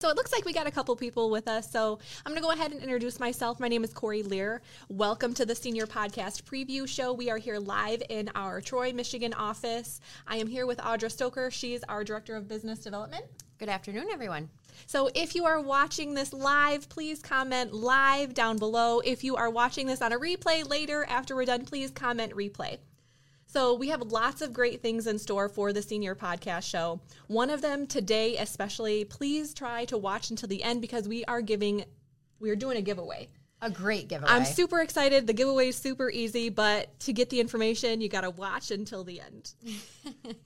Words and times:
So 0.00 0.08
it 0.08 0.16
looks 0.16 0.32
like 0.32 0.46
we 0.46 0.54
got 0.54 0.66
a 0.66 0.70
couple 0.70 0.96
people 0.96 1.28
with 1.28 1.46
us. 1.46 1.70
So 1.70 1.98
I'm 2.24 2.32
going 2.32 2.40
to 2.40 2.42
go 2.42 2.52
ahead 2.52 2.72
and 2.72 2.80
introduce 2.80 3.20
myself. 3.20 3.60
My 3.60 3.68
name 3.68 3.84
is 3.84 3.92
Corey 3.92 4.22
Lear. 4.22 4.62
Welcome 4.88 5.34
to 5.34 5.44
the 5.44 5.54
Senior 5.54 5.86
Podcast 5.86 6.44
Preview 6.44 6.88
Show. 6.88 7.12
We 7.12 7.28
are 7.28 7.36
here 7.36 7.58
live 7.58 8.02
in 8.08 8.30
our 8.34 8.62
Troy, 8.62 8.94
Michigan 8.94 9.34
office. 9.34 10.00
I 10.26 10.38
am 10.38 10.46
here 10.46 10.64
with 10.64 10.78
Audra 10.78 11.12
Stoker. 11.12 11.50
She's 11.50 11.82
our 11.84 12.02
Director 12.02 12.34
of 12.34 12.48
Business 12.48 12.78
Development. 12.78 13.26
Good 13.58 13.68
afternoon, 13.68 14.06
everyone. 14.10 14.48
So 14.86 15.10
if 15.14 15.34
you 15.34 15.44
are 15.44 15.60
watching 15.60 16.14
this 16.14 16.32
live, 16.32 16.88
please 16.88 17.20
comment 17.20 17.74
live 17.74 18.32
down 18.32 18.56
below. 18.56 19.00
If 19.00 19.22
you 19.22 19.36
are 19.36 19.50
watching 19.50 19.86
this 19.86 20.00
on 20.00 20.12
a 20.12 20.18
replay 20.18 20.66
later 20.66 21.04
after 21.10 21.36
we're 21.36 21.44
done, 21.44 21.66
please 21.66 21.90
comment 21.90 22.32
replay. 22.32 22.78
So, 23.52 23.74
we 23.74 23.88
have 23.88 24.00
lots 24.00 24.42
of 24.42 24.52
great 24.52 24.80
things 24.80 25.08
in 25.08 25.18
store 25.18 25.48
for 25.48 25.72
the 25.72 25.82
Senior 25.82 26.14
Podcast 26.14 26.70
Show. 26.70 27.00
One 27.26 27.50
of 27.50 27.62
them 27.62 27.88
today, 27.88 28.36
especially, 28.36 29.04
please 29.04 29.54
try 29.54 29.86
to 29.86 29.98
watch 29.98 30.30
until 30.30 30.48
the 30.48 30.62
end 30.62 30.80
because 30.80 31.08
we 31.08 31.24
are 31.24 31.42
giving, 31.42 31.84
we 32.38 32.50
are 32.50 32.54
doing 32.54 32.76
a 32.76 32.80
giveaway. 32.80 33.26
A 33.60 33.68
great 33.68 34.06
giveaway. 34.06 34.30
I'm 34.30 34.44
super 34.44 34.78
excited. 34.78 35.26
The 35.26 35.32
giveaway 35.32 35.70
is 35.70 35.76
super 35.76 36.08
easy, 36.10 36.48
but 36.48 36.96
to 37.00 37.12
get 37.12 37.28
the 37.28 37.40
information, 37.40 38.00
you 38.00 38.08
got 38.08 38.20
to 38.20 38.30
watch 38.30 38.70
until 38.70 39.02
the 39.02 39.20
end. 39.20 39.52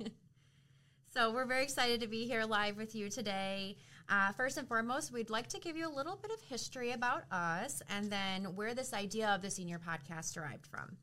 so, 1.12 1.30
we're 1.30 1.44
very 1.44 1.64
excited 1.64 2.00
to 2.00 2.06
be 2.06 2.24
here 2.24 2.44
live 2.44 2.78
with 2.78 2.94
you 2.94 3.10
today. 3.10 3.76
Uh, 4.08 4.32
first 4.32 4.56
and 4.56 4.66
foremost, 4.66 5.12
we'd 5.12 5.28
like 5.28 5.48
to 5.48 5.60
give 5.60 5.76
you 5.76 5.86
a 5.86 5.94
little 5.94 6.16
bit 6.16 6.30
of 6.30 6.40
history 6.40 6.92
about 6.92 7.24
us 7.30 7.82
and 7.90 8.10
then 8.10 8.44
where 8.56 8.72
this 8.72 8.94
idea 8.94 9.28
of 9.28 9.42
the 9.42 9.50
Senior 9.50 9.78
Podcast 9.78 10.32
derived 10.32 10.66
from. 10.66 10.96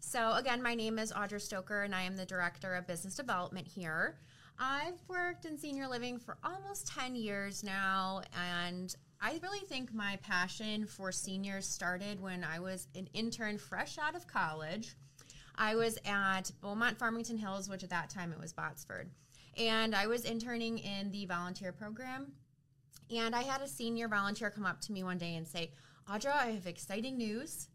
So, 0.00 0.32
again, 0.34 0.62
my 0.62 0.74
name 0.74 0.98
is 0.98 1.12
Audra 1.12 1.40
Stoker, 1.40 1.82
and 1.82 1.94
I 1.94 2.02
am 2.02 2.16
the 2.16 2.24
Director 2.24 2.74
of 2.74 2.86
Business 2.86 3.16
Development 3.16 3.66
here. 3.66 4.16
I've 4.58 4.98
worked 5.08 5.44
in 5.44 5.58
senior 5.58 5.88
living 5.88 6.18
for 6.18 6.38
almost 6.44 6.86
10 6.86 7.14
years 7.14 7.62
now, 7.64 8.22
and 8.32 8.94
I 9.20 9.38
really 9.42 9.66
think 9.66 9.92
my 9.92 10.16
passion 10.22 10.86
for 10.86 11.10
seniors 11.10 11.66
started 11.66 12.20
when 12.20 12.44
I 12.44 12.60
was 12.60 12.86
an 12.94 13.08
intern 13.12 13.58
fresh 13.58 13.98
out 13.98 14.14
of 14.14 14.26
college. 14.26 14.94
I 15.56 15.74
was 15.74 15.98
at 16.06 16.52
Beaumont 16.60 16.98
Farmington 16.98 17.36
Hills, 17.36 17.68
which 17.68 17.82
at 17.82 17.90
that 17.90 18.08
time 18.08 18.32
it 18.32 18.40
was 18.40 18.52
Botsford, 18.52 19.08
and 19.56 19.94
I 19.94 20.06
was 20.06 20.24
interning 20.24 20.78
in 20.78 21.10
the 21.10 21.26
volunteer 21.26 21.72
program. 21.72 22.32
And 23.14 23.34
I 23.34 23.42
had 23.42 23.62
a 23.62 23.68
senior 23.68 24.06
volunteer 24.06 24.50
come 24.50 24.66
up 24.66 24.80
to 24.82 24.92
me 24.92 25.02
one 25.02 25.18
day 25.18 25.34
and 25.34 25.46
say, 25.46 25.72
Audra, 26.08 26.34
I 26.34 26.46
have 26.52 26.66
exciting 26.66 27.16
news. 27.18 27.68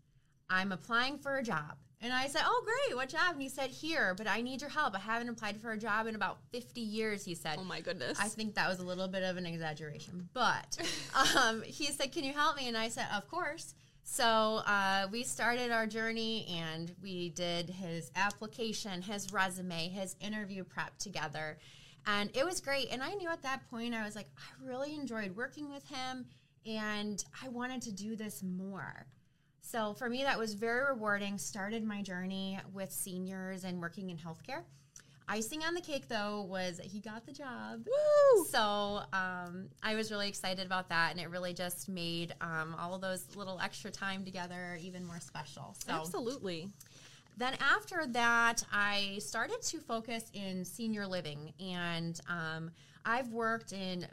I'm 0.54 0.72
applying 0.72 1.18
for 1.18 1.38
a 1.38 1.44
job. 1.44 1.78
And 2.00 2.12
I 2.12 2.28
said, 2.28 2.42
Oh, 2.46 2.64
great. 2.66 2.96
What 2.96 3.10
job? 3.10 3.34
And 3.34 3.42
he 3.42 3.50
said, 3.50 3.70
Here, 3.70 4.14
but 4.16 4.28
I 4.28 4.42
need 4.42 4.62
your 4.62 4.70
help. 4.70 4.94
I 4.96 5.00
haven't 5.00 5.30
applied 5.30 5.60
for 5.60 5.72
a 5.72 5.78
job 5.78 6.06
in 6.06 6.16
about 6.16 6.38
50 6.52 6.82
years, 6.82 7.26
he 7.26 7.34
said. 7.34 7.58
Oh, 7.60 7.64
my 7.64 7.82
goodness. 7.82 8.20
I 8.20 8.28
think 8.28 8.56
that 8.56 8.70
was 8.70 8.80
a 8.80 8.86
little 8.86 9.08
bit 9.08 9.24
of 9.24 9.38
an 9.38 9.46
exaggeration. 9.46 10.30
But 10.34 10.78
um, 11.38 11.64
he 11.64 11.86
said, 11.86 12.12
Can 12.12 12.24
you 12.24 12.34
help 12.34 12.58
me? 12.58 12.68
And 12.68 12.78
I 12.78 12.90
said, 12.90 13.08
Of 13.16 13.28
course. 13.30 13.74
So 14.04 14.62
uh, 14.68 15.08
we 15.12 15.24
started 15.24 15.72
our 15.72 15.88
journey 15.88 16.46
and 16.60 16.94
we 17.02 17.30
did 17.30 17.70
his 17.70 18.12
application, 18.18 19.02
his 19.02 19.32
resume, 19.32 19.88
his 19.88 20.18
interview 20.20 20.66
prep 20.66 20.98
together. 20.98 21.58
And 22.06 22.30
it 22.36 22.46
was 22.46 22.60
great. 22.60 22.90
And 22.92 23.02
I 23.02 23.14
knew 23.14 23.30
at 23.30 23.42
that 23.44 23.62
point, 23.72 23.94
I 23.94 24.04
was 24.04 24.14
like, 24.14 24.28
I 24.38 24.68
really 24.68 24.94
enjoyed 24.94 25.38
working 25.38 25.72
with 25.72 25.88
him 25.88 26.26
and 26.66 27.24
I 27.42 27.48
wanted 27.48 27.82
to 27.84 27.94
do 27.94 28.18
this 28.18 28.44
more. 28.44 29.08
So 29.66 29.94
for 29.94 30.10
me, 30.10 30.24
that 30.24 30.38
was 30.38 30.54
very 30.54 30.86
rewarding. 30.86 31.38
Started 31.38 31.84
my 31.84 32.02
journey 32.02 32.60
with 32.74 32.92
seniors 32.92 33.64
and 33.64 33.82
working 33.82 34.10
in 34.10 34.18
healthcare. 34.18 34.62
Icing 35.28 35.64
on 35.64 35.74
the 35.74 35.82
cake, 35.82 36.10
though, 36.10 36.46
was 36.50 36.82
he 36.84 37.00
got 37.00 37.26
the 37.26 37.32
job. 37.32 37.88
Woo! 37.88 38.46
So 38.50 39.04
um, 39.14 39.70
I 39.82 39.96
was 39.96 40.12
really 40.12 40.28
excited 40.28 40.66
about 40.66 40.90
that, 40.90 41.12
and 41.12 41.20
it 41.20 41.30
really 41.30 41.54
just 41.54 41.88
made 41.88 42.36
um, 42.42 42.76
all 42.78 42.94
of 42.94 43.02
those 43.02 43.26
little 43.36 43.58
extra 43.62 43.90
time 43.90 44.26
together 44.26 44.78
even 44.82 45.06
more 45.06 45.22
special. 45.22 45.76
So 45.88 45.94
Absolutely. 45.94 46.68
Then 47.38 47.56
after 47.62 48.06
that, 48.08 48.64
I 48.72 49.18
started 49.20 49.62
to 49.62 49.80
focus 49.80 50.30
in 50.34 50.66
senior 50.66 51.08
living, 51.08 51.54
and 51.60 52.20
um, 52.28 52.70
I've 53.06 53.30
worked 53.30 53.72
in 53.72 54.06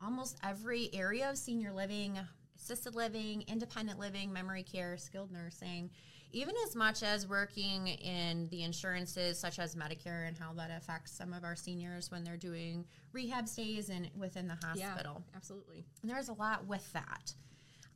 almost 0.00 0.38
every 0.44 0.90
area 0.94 1.28
of 1.28 1.36
senior 1.36 1.72
living 1.72 2.18
assisted 2.62 2.94
living, 2.94 3.44
independent 3.48 3.98
living, 3.98 4.32
memory 4.32 4.62
care, 4.62 4.96
skilled 4.96 5.32
nursing, 5.32 5.90
even 6.32 6.54
as 6.66 6.76
much 6.76 7.02
as 7.02 7.26
working 7.26 7.88
in 7.88 8.48
the 8.50 8.62
insurances 8.62 9.38
such 9.38 9.58
as 9.58 9.74
Medicare 9.74 10.26
and 10.28 10.38
how 10.38 10.52
that 10.54 10.70
affects 10.70 11.12
some 11.12 11.32
of 11.32 11.44
our 11.44 11.56
seniors 11.56 12.10
when 12.10 12.24
they're 12.24 12.36
doing 12.36 12.84
rehab 13.12 13.48
stays 13.48 13.90
and 13.90 14.08
within 14.16 14.46
the 14.46 14.54
hospital. 14.54 15.22
Yeah, 15.26 15.36
absolutely. 15.36 15.84
And 16.02 16.10
there's 16.10 16.28
a 16.28 16.34
lot 16.34 16.66
with 16.66 16.90
that. 16.92 17.34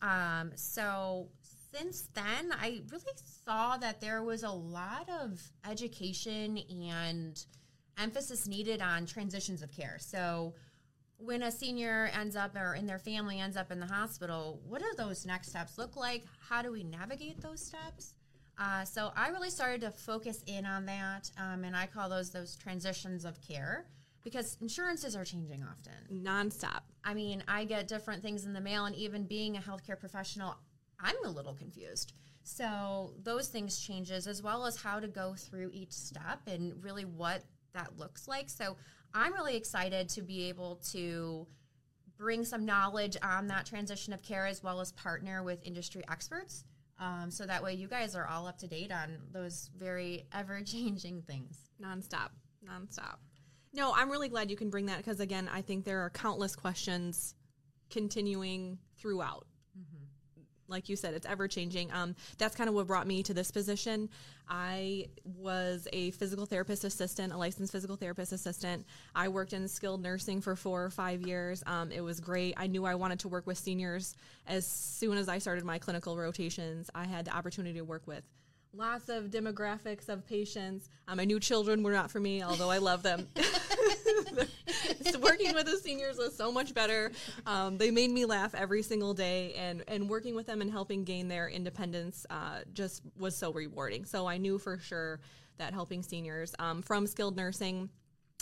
Um, 0.03 0.53
so 0.56 1.28
since 1.72 2.09
then, 2.15 2.53
I 2.53 2.83
really 2.91 3.04
saw 3.44 3.77
that 3.78 4.00
there 4.00 4.22
was 4.22 4.43
a 4.43 4.50
lot 4.50 5.09
of 5.09 5.41
education 5.69 6.59
and 6.88 7.43
emphasis 7.98 8.47
needed 8.47 8.83
on 8.83 9.06
transitions 9.06 9.62
of 9.62 9.71
care. 9.71 9.97
So 10.00 10.54
when 11.19 11.43
a 11.43 11.50
senior 11.50 12.10
ends 12.19 12.37
up 12.37 12.56
or 12.56 12.75
in 12.75 12.87
their 12.87 12.99
family 12.99 13.41
ends 13.41 13.56
up 13.56 13.71
in 13.72 13.81
the 13.81 13.87
hospital, 13.87 14.60
what 14.66 14.81
do 14.81 14.87
those 14.97 15.25
next 15.25 15.49
steps 15.49 15.78
look 15.78 15.97
like? 15.97 16.25
How 16.49 16.62
do 16.62 16.71
we 16.71 16.84
navigate 16.84 17.41
those 17.41 17.65
steps? 17.65 18.15
Uh, 18.59 18.84
so 18.84 19.12
I 19.16 19.28
really 19.28 19.50
started 19.50 19.82
to 19.82 19.91
focus 19.91 20.43
in 20.47 20.65
on 20.65 20.87
that, 20.87 21.31
um, 21.38 21.65
and 21.65 21.77
I 21.77 21.87
call 21.87 22.09
those 22.09 22.31
those 22.31 22.56
transitions 22.56 23.25
of 23.25 23.41
care 23.43 23.87
because 24.25 24.56
insurances 24.60 25.15
are 25.15 25.25
changing 25.25 25.62
often, 25.62 26.25
nonstop. 26.25 26.81
I 27.04 27.15
mean, 27.15 27.44
I 27.47 27.65
get 27.65 27.87
different 27.87 28.22
things 28.22 28.47
in 28.47 28.54
the 28.54 28.60
mail, 28.60 28.87
and 28.87 28.97
even 28.97 29.25
being 29.25 29.56
a 29.56 29.60
healthcare 29.60 29.98
professional, 29.98 30.56
I'm 30.98 31.16
a 31.25 31.31
little 31.31 31.54
confused. 31.54 32.15
So 32.44 33.12
those 33.22 33.48
things 33.48 33.78
changes 33.78 34.27
as 34.27 34.43
well 34.43 34.66
as 34.66 34.81
how 34.81 35.00
to 35.00 35.09
go 35.09 35.34
through 35.34 35.71
each 35.72 35.93
step 35.93 36.41
and 36.47 36.72
really 36.83 37.04
what 37.04 37.43
that 37.75 37.98
looks 37.98 38.27
like. 38.27 38.48
So 38.48 38.77
I'm 39.16 39.32
really 39.32 39.56
excited 39.56 40.10
to 40.10 40.22
be 40.22 40.49
able 40.49 40.77
to 40.93 41.47
bring 42.19 42.44
some 42.44 42.66
knowledge 42.66 43.16
on 43.22 43.47
that 43.47 43.65
transition 43.65 44.12
of 44.12 44.22
care 44.22 44.47
as 44.47 44.62
well 44.62 44.81
as 44.81 44.93
partner 44.93 45.43
with 45.43 45.59
industry 45.65 46.03
experts. 46.10 46.65
Um, 46.99 47.31
so 47.31 47.47
that 47.47 47.62
way 47.62 47.75
you 47.75 47.88
guys 47.88 48.15
are 48.15 48.27
all 48.27 48.47
up 48.47 48.59
to 48.59 48.66
date 48.66 48.93
on 48.93 49.16
those 49.32 49.71
very 49.78 50.27
ever 50.34 50.60
changing 50.62 51.22
things. 51.22 51.59
Nonstop. 51.82 52.28
Nonstop. 52.66 53.16
No, 53.72 53.93
I'm 53.94 54.10
really 54.10 54.28
glad 54.28 54.50
you 54.50 54.56
can 54.56 54.71
bring 54.71 54.87
that 54.87 54.99
because, 54.99 55.21
again, 55.21 55.48
I 55.53 55.62
think 55.62 55.84
there 55.84 56.00
are 56.00 56.10
countless 56.10 56.54
questions 56.54 57.34
continuing 57.91 58.78
throughout 58.98 59.47
like 60.69 60.88
you 60.88 60.97
said, 60.97 61.15
it's 61.15 61.27
ever 61.27 61.49
changing. 61.49 61.93
Um, 61.93 62.15
that's 62.38 62.56
kind 62.56 62.69
of 62.69 62.75
what 62.75 62.87
brought 62.87 63.06
me 63.06 63.22
to 63.25 63.34
this 63.34 63.50
position. 63.50 64.09
I 64.49 65.06
was 65.25 65.88
a 65.93 66.12
physical 66.12 66.47
therapist 66.47 66.84
assistant, 66.84 67.32
a 67.32 67.37
licensed 67.37 67.72
physical 67.72 67.97
therapist 67.97 68.32
assistant. 68.32 68.87
I 69.15 69.28
worked 69.28 69.53
in 69.53 69.66
skilled 69.69 70.03
nursing 70.03 70.41
for 70.41 70.54
four 70.56 70.84
or 70.84 70.91
five 70.91 71.22
years. 71.22 71.62
Um, 71.66 71.91
it 71.91 72.00
was 72.00 72.21
great. 72.21 72.54
I 72.56 72.66
knew 72.66 72.84
I 72.84 72.94
wanted 72.94 73.21
to 73.21 73.28
work 73.28 73.47
with 73.47 73.59
seniors 73.59 74.15
as 74.47 74.66
soon 74.66 75.19
as 75.19 75.28
I 75.28 75.38
started 75.38 75.65
my 75.65 75.78
clinical 75.78 76.16
rotations. 76.16 76.91
I 76.94 77.04
had 77.04 77.25
the 77.25 77.37
opportunity 77.37 77.78
to 77.78 77.84
work 77.84 78.06
with 78.06 78.22
lots 78.72 79.09
of 79.09 79.25
demographics 79.27 80.09
of 80.09 80.27
patients. 80.27 80.88
Um, 81.09 81.19
I 81.19 81.25
knew 81.25 81.41
children 81.41 81.83
were 81.83 81.93
not 81.93 82.10
for 82.10 82.21
me, 82.21 82.43
although 82.43 82.71
I 82.71 82.78
love 82.78 83.03
them. 83.03 83.28
working 85.21 85.55
with 85.55 85.67
the 85.67 85.77
seniors 85.77 86.17
was 86.17 86.37
so 86.37 86.50
much 86.50 86.75
better. 86.75 87.12
Um, 87.47 87.78
they 87.78 87.91
made 87.91 88.11
me 88.11 88.25
laugh 88.25 88.55
every 88.55 88.83
single 88.83 89.15
day, 89.15 89.55
and 89.55 89.84
and 89.89 90.09
working 90.09 90.34
with 90.34 90.47
them 90.47 90.61
and 90.61 90.71
helping 90.71 91.05
gain 91.05 91.28
their 91.28 91.49
independence 91.49 92.27
uh, 92.31 92.61
just 92.72 93.03
was 93.19 93.37
so 93.37 93.53
rewarding. 93.53 94.05
So 94.05 94.27
I 94.27 94.39
knew 94.39 94.59
for 94.59 94.78
sure 94.78 95.21
that 95.59 95.72
helping 95.72 96.03
seniors 96.03 96.55
um, 96.59 96.83
from 96.83 97.06
skilled 97.06 97.37
nursing. 97.37 97.89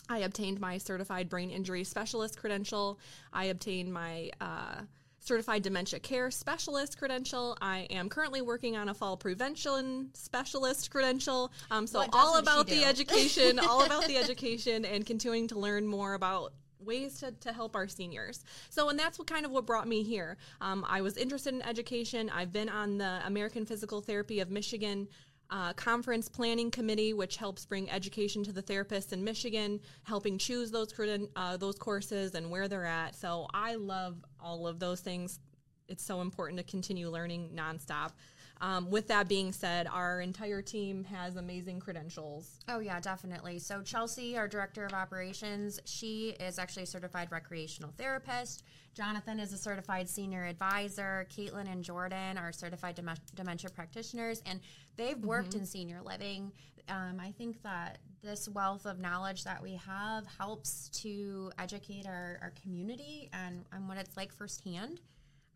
I 0.09 0.19
obtained 0.19 0.61
my 0.61 0.79
certified 0.79 1.29
brain 1.29 1.51
injury 1.51 1.85
specialist 1.85 2.39
credential. 2.39 2.99
I 3.33 3.47
obtained 3.47 3.93
my 3.93 4.31
uh, 4.41 4.83
certified 5.25 5.63
dementia 5.63 5.99
care 5.99 6.31
specialist 6.31 6.99
credential. 6.99 7.57
I 7.61 7.87
am 7.91 8.09
currently 8.09 8.43
working 8.43 8.77
on 8.77 8.91
a 8.91 8.95
fall 8.95 9.17
prevention 9.17 10.11
specialist 10.13 10.91
credential. 10.91 11.51
Um, 11.71 11.87
so 11.87 12.05
all 12.13 12.39
about 12.39 12.67
the 12.67 12.85
education, 12.85 13.59
all 13.59 13.85
about 13.85 14.07
the 14.07 14.17
education, 14.19 14.85
and 14.85 15.05
continuing 15.05 15.49
to 15.49 15.59
learn 15.59 15.87
more 15.87 16.15
about 16.15 16.53
ways 16.79 17.19
to, 17.21 17.33
to 17.33 17.53
help 17.53 17.75
our 17.75 17.89
seniors. 17.89 18.45
So, 18.69 18.91
and 18.91 18.99
that's 18.99 19.19
what 19.19 19.27
kind 19.27 19.47
of 19.47 19.53
what 19.53 19.65
brought 19.65 19.89
me 19.89 20.03
here. 20.03 20.37
Um, 20.61 20.85
I 20.87 21.01
was 21.01 21.17
interested 21.17 21.55
in 21.55 21.63
education. 21.63 22.29
I've 22.29 22.53
been 22.53 22.69
on 22.69 22.99
the 22.99 23.23
American 23.25 23.65
Physical 23.65 24.03
Therapy 24.03 24.41
of 24.41 24.51
Michigan 24.51 25.09
uh, 25.51 25.73
conference 25.75 26.29
planning 26.29 26.71
committee, 26.71 27.13
which 27.13 27.37
helps 27.37 27.65
bring 27.67 27.91
education 27.91 28.43
to 28.45 28.53
the 28.53 28.63
therapists 28.63 29.13
in 29.13 29.23
Michigan, 29.23 29.81
helping 30.03 30.39
choose 30.39 30.71
those 30.71 30.93
uh, 31.37 31.57
those 31.57 31.77
courses 31.77 32.35
and 32.35 32.51
where 32.51 32.67
they're 32.67 32.87
at. 32.87 33.15
So 33.15 33.47
I 33.53 33.75
love 33.75 34.17
all 34.45 34.67
of 34.67 34.79
those 34.79 35.01
things. 35.01 35.41
It's 35.89 36.05
so 36.05 36.21
important 36.21 36.59
to 36.59 36.65
continue 36.65 37.09
learning 37.09 37.51
nonstop. 37.55 38.13
um, 38.61 38.91
with 38.91 39.09
that 39.09 39.29
being 39.29 39.53
said, 39.53 39.87
our 39.91 40.21
entire 40.21 40.63
team 40.63 41.05
has 41.05 41.37
amazing 41.37 41.81
credentials. 41.81 42.61
Oh 42.69 42.79
yeah, 42.79 43.01
definitely. 43.01 43.59
So 43.59 43.83
Chelsea, 43.83 44.37
our 44.39 44.47
director 44.47 44.85
of 44.85 44.93
operations, 44.93 45.81
she 45.85 46.37
is 46.41 46.59
actually 46.59 46.85
a 46.85 46.87
certified 46.87 47.33
recreational 47.33 47.93
therapist. 47.99 48.63
Jonathan 48.95 49.41
is 49.41 49.53
a 49.53 49.59
certified 49.59 50.09
senior 50.09 50.45
advisor. 50.45 51.27
Caitlin 51.37 51.71
and 51.71 51.83
Jordan 51.83 52.39
are 52.39 52.53
certified 52.53 52.95
dem- 52.95 53.11
dementia 53.35 53.71
practitioners, 53.71 54.41
and 54.47 54.61
they've 54.97 55.19
worked 55.19 55.51
mm-hmm. 55.51 55.61
in 55.61 55.67
senior 55.67 56.01
living. 56.03 56.53
Um, 56.89 57.19
I 57.21 57.33
think 57.33 57.61
that 57.63 57.99
this 58.25 58.49
wealth 58.49 58.87
of 58.87 58.99
knowledge 58.99 59.45
that 59.45 59.63
we 59.63 59.75
have 59.75 60.27
helps 60.39 60.89
to 61.03 61.53
educate 61.59 62.07
our, 62.07 62.39
our 62.43 62.53
community 62.63 63.31
and, 63.33 63.65
and 63.73 63.89
what 63.89 63.99
it's 63.99 64.17
like 64.17 64.33
firsthand. 64.33 65.01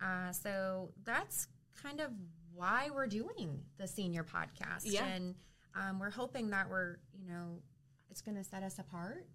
Uh, 0.03 0.31
so 0.31 0.91
that's 1.05 1.49
kind 1.83 2.01
of 2.01 2.11
why 2.55 2.91
we're 2.95 3.07
doing 3.07 3.61
the 3.79 3.87
senior 3.87 4.25
podcast. 4.25 4.83
Yeah. 4.85 5.07
And 5.07 5.35
um, 5.75 5.99
we're 5.99 6.11
hoping 6.11 6.51
that 6.51 6.69
we're, 6.69 6.99
you 7.19 7.29
know, 7.29 7.61
it's 8.11 8.21
going 8.21 8.37
to 8.37 8.45
set 8.45 8.63
us 8.63 8.79
apart 8.79 9.27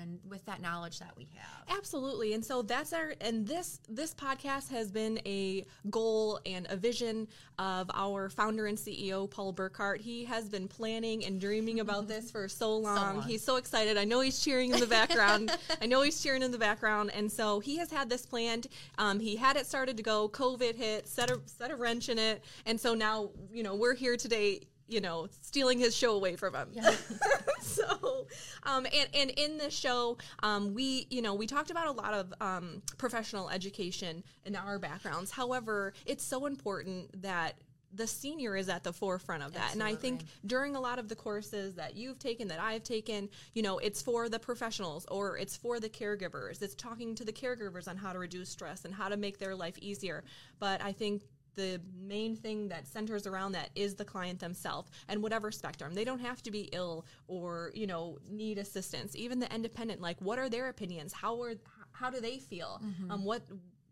and 0.00 0.18
with 0.28 0.44
that 0.46 0.60
knowledge 0.60 0.98
that 0.98 1.12
we 1.16 1.28
have. 1.34 1.76
Absolutely. 1.76 2.34
And 2.34 2.44
so 2.44 2.62
that's 2.62 2.92
our 2.92 3.14
and 3.20 3.46
this 3.46 3.80
this 3.88 4.14
podcast 4.14 4.70
has 4.70 4.90
been 4.90 5.20
a 5.26 5.64
goal 5.90 6.40
and 6.46 6.66
a 6.70 6.76
vision 6.76 7.28
of 7.58 7.90
our 7.94 8.28
founder 8.28 8.66
and 8.66 8.78
ceo 8.78 9.28
paul 9.28 9.52
burkhart 9.52 10.00
he 10.00 10.24
has 10.24 10.48
been 10.48 10.68
planning 10.68 11.24
and 11.24 11.40
dreaming 11.40 11.80
about 11.80 12.08
this 12.08 12.30
for 12.30 12.48
so 12.48 12.76
long. 12.76 12.96
so 12.96 13.02
long. 13.02 13.22
He's 13.22 13.44
so 13.44 13.56
excited. 13.56 13.96
I 13.96 14.04
know 14.04 14.20
he's 14.20 14.40
cheering 14.40 14.72
in 14.72 14.80
the 14.80 14.86
background. 14.86 15.50
I 15.82 15.86
know 15.86 16.02
he's 16.02 16.22
cheering 16.22 16.42
in 16.42 16.50
the 16.50 16.58
background. 16.58 17.10
And 17.14 17.30
so 17.30 17.60
he 17.60 17.76
has 17.78 17.90
had 17.90 18.08
this 18.08 18.24
planned. 18.24 18.68
Um, 18.98 19.20
he 19.20 19.36
had 19.36 19.56
it 19.56 19.66
started 19.66 19.96
to 19.96 20.02
go. 20.02 20.28
Covid 20.28 20.76
hit 20.76 21.08
set 21.08 21.30
a 21.30 21.40
set 21.46 21.70
a 21.70 21.76
wrench 21.76 22.08
in 22.08 22.18
it. 22.18 22.44
And 22.66 22.80
so 22.80 22.94
now 22.94 23.30
you 23.52 23.62
know 23.62 23.74
we're 23.74 23.94
here 23.94 24.16
today 24.16 24.62
you 24.88 25.00
know, 25.00 25.26
stealing 25.40 25.78
his 25.78 25.96
show 25.96 26.14
away 26.14 26.36
from 26.36 26.54
him. 26.54 26.68
Yeah. 26.72 26.94
so, 28.00 28.26
um, 28.64 28.86
and, 28.86 29.08
and 29.14 29.30
in 29.30 29.58
the 29.58 29.70
show, 29.70 30.18
um, 30.42 30.74
we, 30.74 31.06
you 31.10 31.22
know, 31.22 31.34
we 31.34 31.46
talked 31.46 31.70
about 31.70 31.86
a 31.86 31.92
lot 31.92 32.14
of 32.14 32.34
um, 32.40 32.82
professional 32.98 33.50
education 33.50 34.22
in 34.44 34.56
our 34.56 34.78
backgrounds. 34.78 35.30
However, 35.30 35.92
it's 36.06 36.24
so 36.24 36.46
important 36.46 37.22
that 37.22 37.54
the 37.94 38.06
senior 38.06 38.56
is 38.56 38.68
at 38.68 38.84
the 38.84 38.92
forefront 38.92 39.42
of 39.42 39.52
that. 39.52 39.64
Absolutely. 39.64 39.90
And 39.90 39.98
I 39.98 40.00
think 40.00 40.24
during 40.46 40.76
a 40.76 40.80
lot 40.80 40.98
of 40.98 41.08
the 41.08 41.16
courses 41.16 41.74
that 41.74 41.94
you've 41.94 42.18
taken, 42.18 42.48
that 42.48 42.60
I've 42.60 42.82
taken, 42.82 43.28
you 43.54 43.62
know, 43.62 43.78
it's 43.78 44.00
for 44.00 44.28
the 44.28 44.38
professionals 44.38 45.04
or 45.10 45.36
it's 45.36 45.56
for 45.56 45.78
the 45.78 45.88
caregivers. 45.88 46.62
It's 46.62 46.74
talking 46.74 47.14
to 47.16 47.24
the 47.24 47.32
caregivers 47.32 47.88
on 47.88 47.96
how 47.96 48.12
to 48.12 48.18
reduce 48.18 48.48
stress 48.48 48.84
and 48.84 48.94
how 48.94 49.08
to 49.08 49.16
make 49.16 49.38
their 49.38 49.54
life 49.54 49.76
easier. 49.78 50.24
But 50.58 50.82
I 50.82 50.92
think 50.92 51.22
the 51.54 51.80
main 52.00 52.36
thing 52.36 52.68
that 52.68 52.86
centers 52.86 53.26
around 53.26 53.52
that 53.52 53.70
is 53.74 53.94
the 53.94 54.04
client 54.04 54.40
themselves 54.40 54.90
and 55.08 55.22
whatever 55.22 55.50
spectrum. 55.50 55.94
They 55.94 56.04
don't 56.04 56.20
have 56.20 56.42
to 56.42 56.50
be 56.50 56.68
ill 56.72 57.06
or 57.28 57.72
you 57.74 57.86
know 57.86 58.18
need 58.28 58.58
assistance. 58.58 59.14
Even 59.16 59.38
the 59.38 59.52
independent 59.54 60.00
like 60.00 60.20
what 60.20 60.38
are 60.38 60.48
their 60.48 60.68
opinions? 60.68 61.12
How 61.12 61.40
are 61.42 61.54
how 61.92 62.10
do 62.10 62.20
they 62.20 62.38
feel? 62.38 62.80
Mm-hmm. 62.84 63.10
um 63.10 63.24
what 63.24 63.42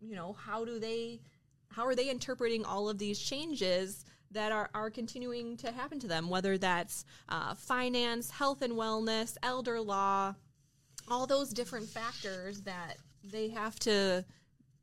you 0.01 0.17
know 0.17 0.33
how 0.33 0.65
do 0.65 0.79
they 0.79 1.21
how 1.69 1.87
are 1.87 1.95
they 1.95 2.11
interpreting 2.11 2.65
all 2.65 2.89
of 2.89 2.99
these 2.99 3.19
changes 3.19 4.05
that 4.33 4.53
are, 4.53 4.71
are 4.75 4.91
continuing 4.91 5.56
to 5.59 5.73
happen 5.73 5.99
to 6.01 6.06
them? 6.06 6.29
Whether 6.29 6.56
that's 6.59 7.05
uh, 7.29 7.55
finance 7.55 8.31
health 8.31 8.63
and 8.63 8.75
wellness 8.75 9.37
elder 9.43 9.81
law 9.81 10.35
all 11.09 11.27
those 11.27 11.51
different 11.51 11.89
factors 11.89 12.63
that 12.63 12.97
they 13.25 13.49
have 13.49 13.79
to 13.81 14.25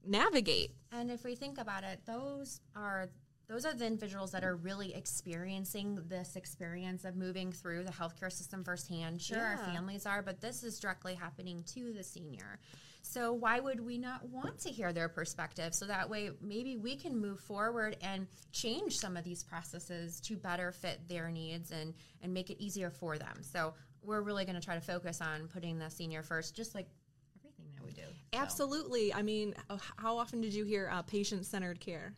navigate. 0.07 0.71
And 0.91 1.11
if 1.11 1.23
we 1.23 1.35
think 1.35 1.57
about 1.57 1.83
it, 1.83 2.01
those 2.05 2.61
are 2.75 3.09
those 3.47 3.65
are 3.65 3.73
the 3.73 3.85
individuals 3.85 4.31
that 4.31 4.43
are 4.43 4.57
really 4.57 4.93
experiencing 4.93 5.99
this 6.09 6.35
experience 6.35 7.05
of 7.05 7.15
moving 7.15 7.53
through 7.53 7.85
the 7.85 7.91
healthcare 7.91 8.31
system 8.31 8.61
firsthand. 8.61 9.21
Sure, 9.21 9.37
yeah. 9.37 9.51
our 9.51 9.57
families 9.57 10.05
are, 10.05 10.21
but 10.21 10.41
this 10.41 10.63
is 10.63 10.79
directly 10.79 11.15
happening 11.15 11.63
to 11.67 11.93
the 11.93 12.03
senior. 12.03 12.59
So 13.03 13.31
why 13.31 13.61
would 13.61 13.79
we 13.79 13.97
not 13.97 14.27
want 14.27 14.59
to 14.59 14.69
hear 14.69 14.91
their 14.91 15.07
perspective? 15.07 15.73
So 15.73 15.85
that 15.85 16.09
way, 16.09 16.31
maybe 16.41 16.75
we 16.75 16.97
can 16.97 17.17
move 17.17 17.39
forward 17.39 17.95
and 18.01 18.27
change 18.51 18.97
some 18.99 19.15
of 19.15 19.23
these 19.23 19.43
processes 19.43 20.19
to 20.21 20.35
better 20.35 20.73
fit 20.73 21.07
their 21.07 21.31
needs 21.31 21.71
and 21.71 21.93
and 22.21 22.33
make 22.33 22.49
it 22.49 22.61
easier 22.61 22.89
for 22.89 23.17
them. 23.17 23.37
So 23.41 23.73
we're 24.01 24.21
really 24.21 24.43
going 24.43 24.55
to 24.55 24.61
try 24.61 24.75
to 24.75 24.81
focus 24.81 25.21
on 25.21 25.47
putting 25.47 25.79
the 25.79 25.89
senior 25.89 26.21
first, 26.21 26.53
just 26.53 26.75
like 26.75 26.87
everything 27.39 27.67
that 27.75 27.85
we 27.85 27.93
do. 27.93 28.07
Absolutely. 28.33 29.11
So. 29.11 29.17
I 29.17 29.21
mean, 29.21 29.53
how 29.97 30.17
often 30.17 30.41
did 30.41 30.53
you 30.53 30.65
hear 30.65 30.89
uh, 30.91 31.01
patient 31.01 31.45
centered 31.45 31.79
care? 31.79 32.13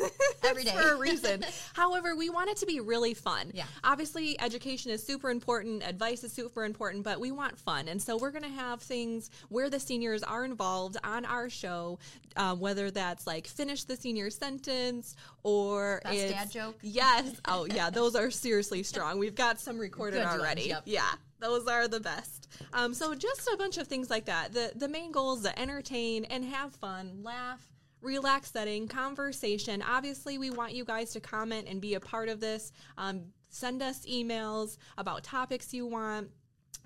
Every 0.44 0.64
day. 0.64 0.70
for 0.70 0.94
a 0.94 0.96
reason. 0.98 1.44
However, 1.74 2.14
we 2.16 2.30
want 2.30 2.50
it 2.50 2.56
to 2.58 2.66
be 2.66 2.80
really 2.80 3.14
fun. 3.14 3.50
Yeah. 3.52 3.64
Obviously, 3.84 4.40
education 4.40 4.90
is 4.90 5.04
super 5.04 5.30
important, 5.30 5.82
advice 5.86 6.24
is 6.24 6.32
super 6.32 6.64
important, 6.64 7.04
but 7.04 7.20
we 7.20 7.32
want 7.32 7.58
fun. 7.58 7.88
And 7.88 8.00
so 8.00 8.16
we're 8.16 8.30
going 8.30 8.44
to 8.44 8.48
have 8.48 8.80
things 8.80 9.30
where 9.48 9.70
the 9.70 9.80
seniors 9.80 10.22
are 10.22 10.44
involved 10.44 10.96
on 11.04 11.24
our 11.24 11.48
show, 11.48 11.98
uh, 12.36 12.54
whether 12.54 12.90
that's 12.90 13.26
like 13.26 13.46
finish 13.46 13.84
the 13.84 13.96
senior 13.96 14.30
sentence 14.30 15.16
or 15.42 16.00
Best 16.04 16.16
it's, 16.16 16.32
dad 16.32 16.50
joke. 16.50 16.78
Yes. 16.82 17.32
Oh, 17.46 17.66
yeah. 17.66 17.90
Those 17.90 18.14
are 18.14 18.30
seriously 18.30 18.82
strong. 18.82 19.18
We've 19.18 19.34
got 19.34 19.60
some 19.60 19.78
recorded 19.78 20.22
Good 20.22 20.26
already. 20.26 20.62
Yep. 20.62 20.82
Yeah. 20.86 21.10
Those 21.42 21.66
are 21.66 21.88
the 21.88 21.98
best. 21.98 22.48
Um, 22.72 22.94
so 22.94 23.14
just 23.16 23.48
a 23.52 23.56
bunch 23.56 23.76
of 23.76 23.88
things 23.88 24.08
like 24.08 24.26
that. 24.26 24.52
The 24.52 24.72
the 24.76 24.88
main 24.88 25.10
goal 25.10 25.34
is 25.34 25.42
to 25.42 25.58
entertain 25.58 26.24
and 26.26 26.44
have 26.44 26.72
fun, 26.76 27.18
laugh, 27.22 27.60
relax 28.00 28.52
setting, 28.52 28.86
conversation. 28.86 29.82
Obviously, 29.82 30.38
we 30.38 30.50
want 30.50 30.72
you 30.72 30.84
guys 30.84 31.10
to 31.12 31.20
comment 31.20 31.66
and 31.68 31.80
be 31.80 31.94
a 31.94 32.00
part 32.00 32.28
of 32.28 32.38
this. 32.38 32.70
Um, 32.96 33.24
send 33.48 33.82
us 33.82 34.06
emails 34.06 34.78
about 34.96 35.24
topics 35.24 35.74
you 35.74 35.84
want. 35.84 36.30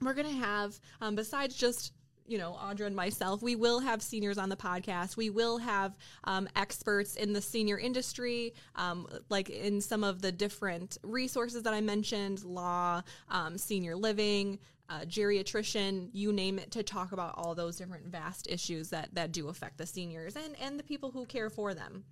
We're 0.01 0.15
going 0.15 0.29
to 0.29 0.43
have, 0.43 0.81
um, 1.03 1.15
besides 1.15 1.55
just 1.55 1.93
you 2.27 2.39
know, 2.39 2.57
Audra 2.61 2.87
and 2.87 2.97
myself, 2.97 3.43
we 3.43 3.57
will 3.57 3.81
have 3.81 4.03
seniors 4.03 4.39
on 4.39 4.49
the 4.49 4.57
podcast. 4.57 5.17
We 5.17 5.31
will 5.31 5.59
have 5.59 5.97
um, 6.25 6.49
experts 6.57 7.17
in 7.17 7.33
the 7.33 7.43
senior 7.43 7.79
industry, 7.79 8.55
um, 8.75 9.07
like 9.29 9.51
in 9.51 9.81
some 9.81 10.05
of 10.05 10.23
the 10.23 10.33
different 10.33 10.99
resources 11.03 11.63
that 11.63 11.75
I 11.75 11.81
mentioned 11.81 12.45
law, 12.45 13.03
um, 13.31 13.59
senior 13.59 13.97
living, 13.97 14.59
uh, 14.89 15.01
geriatrician, 15.01 16.09
you 16.13 16.33
name 16.33 16.59
it, 16.59 16.71
to 16.73 16.83
talk 16.83 17.13
about 17.13 17.35
all 17.37 17.55
those 17.55 17.77
different 17.77 18.07
vast 18.07 18.49
issues 18.49 18.91
that, 18.91 19.15
that 19.15 19.33
do 19.33 19.49
affect 19.49 19.79
the 19.79 19.87
seniors 19.87 20.37
and, 20.37 20.55
and 20.61 20.79
the 20.79 20.85
people 20.85 21.11
who 21.11 21.27
care 21.27 21.51
for 21.51 21.75
them. 21.75 22.05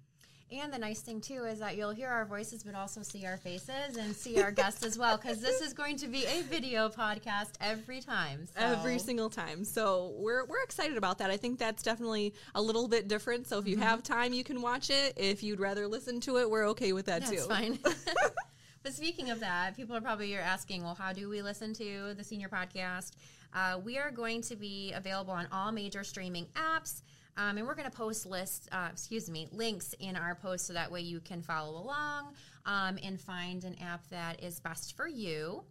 And 0.60 0.72
the 0.72 0.78
nice 0.78 1.00
thing 1.00 1.20
too 1.20 1.44
is 1.44 1.58
that 1.58 1.76
you'll 1.76 1.90
hear 1.90 2.08
our 2.08 2.24
voices, 2.24 2.62
but 2.62 2.74
also 2.74 3.02
see 3.02 3.26
our 3.26 3.36
faces 3.36 3.96
and 3.98 4.14
see 4.14 4.40
our 4.40 4.50
guests 4.50 4.84
as 4.84 4.98
well, 4.98 5.16
because 5.16 5.40
this 5.40 5.60
is 5.60 5.72
going 5.72 5.96
to 5.98 6.08
be 6.08 6.24
a 6.26 6.42
video 6.42 6.88
podcast 6.88 7.52
every 7.60 8.00
time. 8.00 8.46
So. 8.46 8.52
Every 8.56 8.98
single 8.98 9.30
time. 9.30 9.64
So 9.64 10.14
we're 10.16 10.44
we're 10.44 10.62
excited 10.62 10.96
about 10.96 11.18
that. 11.18 11.30
I 11.30 11.36
think 11.36 11.58
that's 11.58 11.82
definitely 11.82 12.34
a 12.54 12.62
little 12.62 12.88
bit 12.88 13.08
different. 13.08 13.46
So 13.48 13.58
if 13.58 13.66
you 13.66 13.76
mm-hmm. 13.76 13.84
have 13.84 14.02
time, 14.02 14.32
you 14.32 14.44
can 14.44 14.62
watch 14.62 14.90
it. 14.90 15.14
If 15.16 15.43
you'd 15.43 15.60
rather 15.60 15.88
listen 15.88 16.20
to 16.20 16.38
it, 16.38 16.48
we're 16.48 16.69
okay 16.69 16.93
with 16.93 17.06
that 17.06 17.22
that's 17.22 17.32
too. 17.32 17.48
Fine. 17.48 17.79
but 18.82 18.93
speaking 18.93 19.31
of 19.31 19.40
that, 19.40 19.74
people 19.76 19.96
are 19.96 20.00
probably 20.00 20.34
asking, 20.36 20.84
well, 20.84 20.94
how 20.94 21.12
do 21.12 21.29
we 21.29 21.43
listen 21.43 21.72
to 21.74 22.14
the 22.14 22.24
senior 22.24 22.48
podcast? 22.48 23.12
Uh, 23.55 23.79
we 23.84 23.98
are 23.98 24.10
going 24.10 24.43
to 24.43 24.56
be 24.56 24.93
available 24.93 25.32
on 25.32 25.46
all 25.52 25.70
major 25.70 26.02
streaming 26.02 26.46
apps. 26.56 27.02
Um, 27.36 27.58
and 27.58 27.67
we're 27.67 27.74
going 27.74 27.91
to 27.91 27.96
post 27.96 28.26
lists, 28.26 28.69
uh, 28.70 28.88
excuse 28.93 29.29
me, 29.29 29.48
links 29.53 29.94
in 29.98 30.17
our 30.17 30.34
post 30.34 30.67
so 30.67 30.72
that 30.72 30.91
way 30.91 31.00
you 31.00 31.20
can 31.20 31.43
follow 31.43 31.81
along 31.82 32.34
um, 32.67 32.98
and 33.03 33.20
find 33.20 33.64
an 33.64 33.76
app 33.82 34.08
that 34.10 34.43
is 34.43 34.60
best 34.60 34.96
for 34.96 35.08
you. 35.08 35.62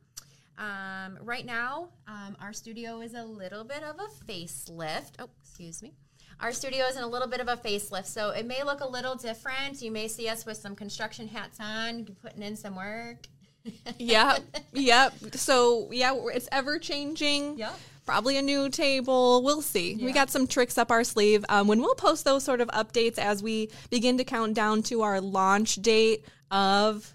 Um, 0.57 1.17
right 1.21 1.45
now, 1.45 1.89
um, 2.07 2.37
our 2.39 2.53
studio 2.53 3.01
is 3.01 3.13
a 3.13 3.23
little 3.23 3.63
bit 3.63 3.81
of 3.83 3.95
a 3.99 4.31
facelift. 4.31 5.13
Oh, 5.19 5.29
excuse 5.41 5.81
me. 5.81 5.93
Our 6.39 6.51
studio 6.51 6.85
is 6.85 6.97
in 6.97 7.03
a 7.03 7.07
little 7.07 7.27
bit 7.27 7.39
of 7.39 7.47
a 7.47 7.55
facelift, 7.55 8.07
so 8.07 8.31
it 8.31 8.45
may 8.45 8.63
look 8.63 8.81
a 8.81 8.87
little 8.87 9.15
different. 9.15 9.81
You 9.81 9.91
may 9.91 10.07
see 10.07 10.27
us 10.27 10.45
with 10.45 10.57
some 10.57 10.75
construction 10.75 11.27
hats 11.27 11.59
on, 11.59 12.05
putting 12.21 12.43
in 12.43 12.55
some 12.55 12.75
work. 12.75 13.27
yep, 13.97 14.41
yep. 14.73 15.13
So 15.33 15.89
yeah, 15.91 16.13
it's 16.33 16.49
ever 16.51 16.79
changing. 16.79 17.57
Yep 17.57 17.79
probably 18.05 18.37
a 18.37 18.41
new 18.41 18.69
table. 18.69 19.43
We'll 19.43 19.61
see. 19.61 19.93
Yeah. 19.93 20.05
We 20.05 20.11
got 20.11 20.29
some 20.29 20.47
tricks 20.47 20.77
up 20.77 20.91
our 20.91 21.03
sleeve. 21.03 21.45
Um, 21.49 21.67
when 21.67 21.79
we'll 21.79 21.95
post 21.95 22.25
those 22.25 22.43
sort 22.43 22.61
of 22.61 22.67
updates 22.69 23.17
as 23.17 23.41
we 23.41 23.69
begin 23.89 24.17
to 24.17 24.23
count 24.23 24.53
down 24.53 24.83
to 24.83 25.01
our 25.01 25.21
launch 25.21 25.75
date 25.75 26.25
of 26.51 27.13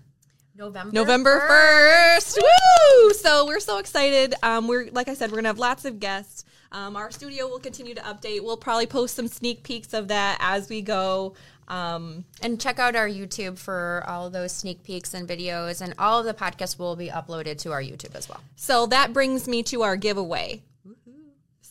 November 0.57 0.93
November 0.93 1.41
first. 1.47 2.39
Woo! 2.39 3.13
So 3.13 3.47
we're 3.47 3.61
so 3.61 3.79
excited. 3.79 4.35
Um, 4.43 4.67
we're 4.67 4.91
like 4.91 5.09
I 5.09 5.15
said, 5.15 5.31
we're 5.31 5.37
gonna 5.37 5.49
have 5.49 5.59
lots 5.59 5.85
of 5.85 6.01
guests. 6.01 6.45
Um, 6.73 6.97
our 6.97 7.11
studio 7.11 7.47
will 7.47 7.61
continue 7.61 7.95
to 7.95 8.01
update. 8.03 8.43
We'll 8.43 8.57
probably 8.57 8.87
post 8.87 9.15
some 9.15 9.29
sneak 9.29 9.63
peeks 9.63 9.95
of 9.95 10.09
that 10.09 10.37
as 10.41 10.69
we 10.69 10.83
go. 10.83 11.35
Um, 11.69 12.25
and 12.43 12.59
check 12.61 12.79
out 12.79 12.97
our 12.97 13.09
YouTube 13.09 13.59
for 13.59 14.03
all 14.07 14.31
those 14.31 14.53
sneak 14.53 14.83
peeks 14.83 15.13
and 15.13 15.29
videos, 15.29 15.83
and 15.83 15.95
all 15.99 16.19
of 16.19 16.25
the 16.25 16.35
podcasts 16.35 16.79
will 16.79 16.97
be 16.97 17.09
uploaded 17.09 17.59
to 17.59 17.73
our 17.73 17.83
YouTube 17.83 18.15
as 18.15 18.29
well. 18.29 18.41
So 18.57 18.87
that 18.87 19.13
brings 19.13 19.47
me 19.47 19.63
to 19.65 19.83
our 19.83 19.97
giveaway. 19.97 20.63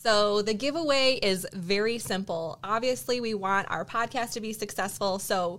So 0.00 0.42
the 0.42 0.54
giveaway 0.54 1.18
is 1.20 1.44
very 1.52 1.98
simple. 1.98 2.60
Obviously, 2.62 3.20
we 3.20 3.34
want 3.34 3.68
our 3.68 3.84
podcast 3.84 4.32
to 4.34 4.40
be 4.40 4.52
successful. 4.52 5.18
So 5.18 5.58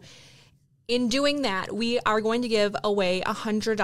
in 0.88 1.10
doing 1.10 1.42
that, 1.42 1.76
we 1.76 2.00
are 2.06 2.22
going 2.22 2.42
to 2.44 2.48
give 2.48 2.74
away 2.86 3.22
$100. 3.26 3.76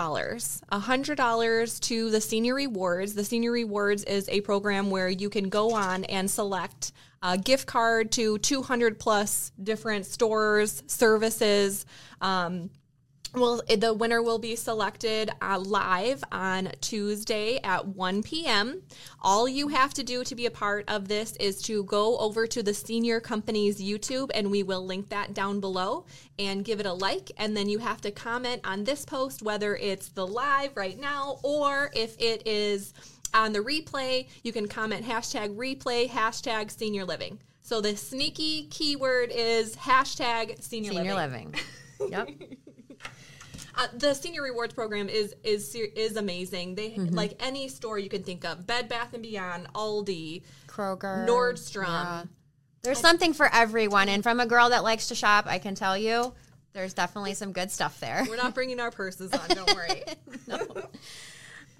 $100 0.72 1.80
to 1.82 2.10
the 2.10 2.22
Senior 2.22 2.56
Rewards. 2.56 3.14
The 3.14 3.26
Senior 3.26 3.52
Rewards 3.52 4.06
is 4.06 4.30
a 4.30 4.40
program 4.42 4.90
where 4.90 5.10
you 5.10 5.30
can 5.30 5.50
go 5.50 5.74
on 5.74 6.06
and 6.06 6.32
select 6.32 6.94
a 7.22 7.38
gift 7.38 7.68
card 7.68 8.14
to 8.14 8.38
200 8.38 8.98
plus 8.98 9.52
different 9.62 10.06
stores, 10.06 10.84
services. 10.88 11.86
Um, 12.22 12.70
well, 13.36 13.62
the 13.78 13.94
winner 13.94 14.22
will 14.22 14.40
be 14.40 14.56
selected 14.56 15.30
uh, 15.42 15.60
live 15.60 16.24
on 16.32 16.72
Tuesday 16.82 17.60
at 17.64 17.88
1 17.88 18.24
p.m. 18.24 18.82
All 19.22 19.48
you 19.48 19.68
have 19.70 19.94
to 19.96 20.04
do 20.04 20.24
to 20.24 20.36
be 20.36 20.46
a 20.46 20.52
part 20.52 20.86
of 20.88 21.08
this 21.08 21.36
is 21.38 21.62
to 21.64 21.84
go 21.84 22.18
over 22.18 22.48
to 22.48 22.64
the 22.64 22.74
senior 22.74 23.20
company's 23.20 23.82
YouTube, 23.82 24.32
and 24.34 24.52
we 24.52 24.64
will 24.64 24.86
link 24.86 25.10
that 25.10 25.34
down 25.34 25.60
below 25.60 26.06
and 26.40 26.64
give 26.64 26.80
it 26.80 26.86
a 26.86 26.94
like. 26.94 27.32
And 27.38 27.56
then 27.56 27.70
you 27.70 27.80
have 27.80 28.02
to 28.02 28.12
comment 28.12 28.62
on 28.64 28.84
this 28.84 29.06
post, 29.06 29.42
whether 29.42 29.76
it's 29.76 30.10
the 30.10 30.26
live 30.26 30.76
right 30.76 31.00
now 31.00 31.40
or 31.44 31.92
if 31.94 32.16
it 32.20 32.48
is 32.48 32.94
on 33.34 33.52
the 33.52 33.60
replay, 33.60 34.28
you 34.44 34.54
can 34.54 34.68
comment 34.68 35.06
hashtag 35.06 35.56
replay, 35.56 36.10
hashtag 36.10 36.72
senior 36.72 37.04
living. 37.04 37.40
So 37.62 37.82
the 37.82 37.98
sneaky 37.98 38.68
keyword 38.68 39.32
is 39.32 39.76
hashtag 39.76 40.62
senior, 40.62 40.92
Senior 40.92 41.16
living. 41.16 41.56
yep. 42.10 42.30
Uh, 43.78 43.88
the 43.94 44.14
senior 44.14 44.42
rewards 44.42 44.74
program 44.74 45.10
is 45.10 45.36
is 45.44 45.76
is 45.76 46.16
amazing. 46.16 46.76
They 46.76 46.96
like 46.96 47.34
any 47.40 47.68
store 47.68 48.00
you 48.00 48.10
can 48.10 48.24
think 48.24 48.46
of: 48.46 48.66
Bed 48.66 48.88
Bath 48.88 49.14
and 49.14 49.24
Beyond, 49.24 49.68
Aldi, 49.74 50.44
Kroger, 50.68 51.28
Nordstrom. 51.28 51.86
Yeah. 51.88 52.24
There's 52.84 53.00
something 53.00 53.34
for 53.34 53.50
everyone, 53.52 54.10
and 54.10 54.22
from 54.24 54.40
a 54.40 54.46
girl 54.46 54.70
that 54.70 54.84
likes 54.84 55.08
to 55.08 55.16
shop, 55.16 55.46
I 55.48 55.58
can 55.58 55.74
tell 55.74 55.98
you, 55.98 56.34
there's 56.74 56.94
definitely 56.94 57.34
some 57.34 57.52
good 57.52 57.72
stuff 57.72 58.00
there. 58.00 58.26
We're 58.30 58.36
not 58.36 58.54
bringing 58.54 58.80
our 58.80 58.92
purses 58.92 59.34
on. 59.34 59.48
Don't 59.50 59.76
worry. 59.76 60.04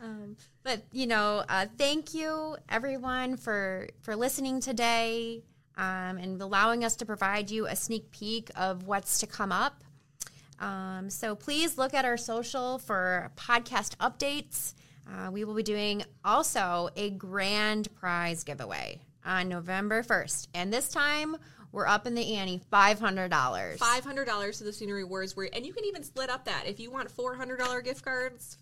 Um, 0.04 0.36
but 0.64 0.84
you 0.92 1.08
know, 1.08 1.44
uh, 1.50 1.66
thank 1.78 2.14
you 2.14 2.58
everyone 2.70 3.38
for 3.38 3.88
for 4.02 4.16
listening 4.16 4.60
today 4.60 5.42
um, 5.78 6.18
and 6.18 6.42
allowing 6.42 6.84
us 6.84 6.96
to 6.98 7.06
provide 7.06 7.50
you 7.50 7.66
a 7.66 7.76
sneak 7.76 8.12
peek 8.12 8.52
of 8.56 8.84
what's 8.84 9.20
to 9.20 9.28
come 9.28 9.52
up. 9.52 9.84
Um, 10.60 11.10
so 11.10 11.36
please 11.36 11.78
look 11.78 11.94
at 11.94 12.06
our 12.06 12.18
social 12.18 12.80
for 12.80 13.32
podcast 13.36 13.96
updates. 13.98 14.74
Uh, 15.08 15.30
we 15.32 15.44
will 15.44 15.54
be 15.54 15.64
doing 15.64 16.04
also 16.24 16.90
a 16.96 17.12
grand 17.12 17.94
prize 17.96 18.44
giveaway 18.44 19.02
on 19.26 19.50
November 19.50 20.02
1st. 20.04 20.48
And 20.54 20.72
this 20.74 20.90
time 20.90 21.38
we're 21.72 21.88
up 21.88 22.08
in 22.08 22.16
the 22.16 22.38
ante 22.38 22.62
$500. 22.72 23.78
Five 23.78 24.06
hundred 24.06 24.26
dollars 24.26 24.60
to 24.60 24.64
the 24.64 24.72
senior 24.72 24.96
rewards, 24.96 25.36
where 25.36 25.50
and 25.52 25.66
you 25.66 25.74
can 25.74 25.84
even 25.84 26.04
split 26.04 26.30
up 26.30 26.46
that 26.46 26.64
if 26.66 26.80
you 26.80 26.90
want 26.90 27.12
four 27.12 27.36
hundred 27.36 27.58
dollar 27.58 27.82
gift 27.82 28.04
cards 28.04 28.58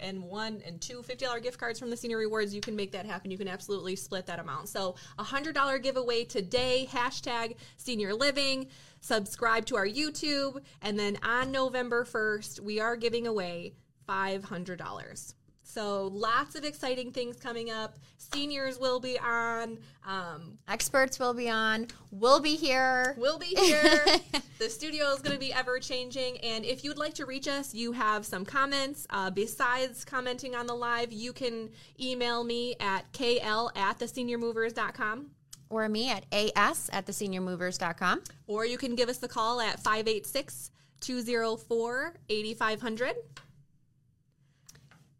and 0.00 0.22
one 0.22 0.62
and 0.64 0.80
two 0.80 1.02
fifty 1.02 1.24
dollar 1.24 1.40
gift 1.40 1.58
cards 1.58 1.80
from 1.80 1.90
the 1.90 1.96
senior 1.96 2.18
rewards. 2.18 2.54
You 2.54 2.60
can 2.60 2.76
make 2.76 2.92
that 2.92 3.04
happen. 3.04 3.32
You 3.32 3.36
can 3.38 3.48
absolutely 3.48 3.96
split 3.96 4.26
that 4.26 4.38
amount. 4.38 4.68
So 4.68 4.94
a 5.18 5.24
hundred 5.24 5.56
dollar 5.56 5.78
giveaway 5.78 6.24
today. 6.24 6.88
Hashtag 6.88 7.56
senior 7.78 8.14
living. 8.14 8.68
Subscribe 9.02 9.66
to 9.66 9.76
our 9.76 9.86
YouTube, 9.86 10.62
and 10.80 10.96
then 10.96 11.18
on 11.24 11.50
November 11.50 12.04
first, 12.04 12.60
we 12.60 12.78
are 12.78 12.96
giving 12.96 13.26
away 13.26 13.74
five 14.06 14.44
hundred 14.44 14.78
dollars. 14.78 15.34
So 15.64 16.08
lots 16.12 16.54
of 16.54 16.64
exciting 16.64 17.12
things 17.12 17.36
coming 17.36 17.70
up. 17.70 17.98
Seniors 18.18 18.78
will 18.78 19.00
be 19.00 19.18
on. 19.18 19.78
Um, 20.06 20.58
Experts 20.68 21.18
will 21.18 21.34
be 21.34 21.48
on. 21.48 21.88
We'll 22.10 22.40
be 22.40 22.56
here. 22.56 23.14
We'll 23.18 23.38
be 23.38 23.54
here. 23.56 24.04
the 24.58 24.68
studio 24.68 25.06
is 25.12 25.20
going 25.20 25.32
to 25.32 25.40
be 25.40 25.52
ever 25.52 25.78
changing. 25.78 26.36
And 26.38 26.64
if 26.64 26.84
you'd 26.84 26.98
like 26.98 27.14
to 27.14 27.26
reach 27.26 27.48
us, 27.48 27.74
you 27.74 27.92
have 27.92 28.26
some 28.26 28.44
comments. 28.44 29.06
Uh, 29.10 29.30
besides 29.30 30.04
commenting 30.04 30.54
on 30.54 30.66
the 30.66 30.74
live, 30.74 31.10
you 31.10 31.32
can 31.32 31.70
email 31.98 32.44
me 32.44 32.76
at 32.78 33.10
kl 33.12 33.70
at 33.74 33.98
theseniormovers.com 33.98 35.30
or 35.72 35.88
me 35.88 36.10
at 36.10 36.24
as 36.32 36.90
at 36.92 37.06
theseniormovers.com. 37.06 38.22
or 38.46 38.66
you 38.66 38.78
can 38.78 38.94
give 38.94 39.08
us 39.08 39.18
the 39.18 39.28
call 39.28 39.60
at 39.60 39.80
586 39.80 40.70
204 41.00 42.14
8500. 42.28 43.16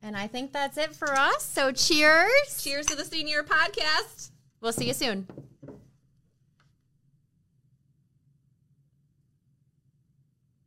And 0.02 0.16
I 0.16 0.26
think 0.26 0.52
that's 0.52 0.76
it 0.76 0.94
for 0.94 1.12
us. 1.12 1.44
So 1.44 1.72
cheers. 1.72 2.62
Cheers 2.62 2.86
to 2.86 2.96
the 2.96 3.04
senior 3.04 3.42
podcast. 3.42 4.30
We'll 4.60 4.72
see 4.72 4.86
you 4.86 4.94
soon. 4.94 5.26